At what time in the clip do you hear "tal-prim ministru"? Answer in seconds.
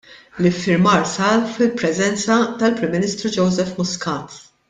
2.63-3.35